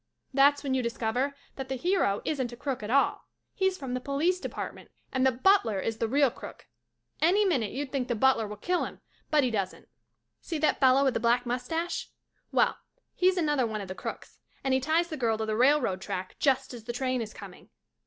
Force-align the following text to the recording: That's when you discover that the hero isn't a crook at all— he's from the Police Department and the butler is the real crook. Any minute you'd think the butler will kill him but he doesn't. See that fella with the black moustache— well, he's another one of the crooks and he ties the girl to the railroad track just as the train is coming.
That's 0.33 0.63
when 0.63 0.73
you 0.73 0.81
discover 0.81 1.35
that 1.57 1.69
the 1.69 1.75
hero 1.75 2.23
isn't 2.25 2.51
a 2.51 2.57
crook 2.57 2.81
at 2.81 2.89
all— 2.89 3.27
he's 3.53 3.77
from 3.77 3.93
the 3.93 4.01
Police 4.01 4.39
Department 4.39 4.89
and 5.11 5.27
the 5.27 5.31
butler 5.31 5.79
is 5.79 5.99
the 5.99 6.07
real 6.07 6.31
crook. 6.31 6.65
Any 7.21 7.45
minute 7.45 7.69
you'd 7.69 7.91
think 7.91 8.07
the 8.07 8.15
butler 8.15 8.47
will 8.47 8.55
kill 8.57 8.83
him 8.85 9.01
but 9.29 9.43
he 9.43 9.51
doesn't. 9.51 9.87
See 10.41 10.57
that 10.57 10.79
fella 10.79 11.03
with 11.03 11.13
the 11.13 11.19
black 11.19 11.45
moustache— 11.45 12.09
well, 12.51 12.77
he's 13.13 13.37
another 13.37 13.67
one 13.67 13.79
of 13.79 13.87
the 13.89 13.93
crooks 13.93 14.39
and 14.63 14.73
he 14.73 14.79
ties 14.79 15.09
the 15.09 15.17
girl 15.17 15.37
to 15.37 15.45
the 15.45 15.55
railroad 15.55 16.01
track 16.01 16.35
just 16.39 16.73
as 16.73 16.85
the 16.85 16.93
train 16.93 17.21
is 17.21 17.31
coming. 17.31 17.69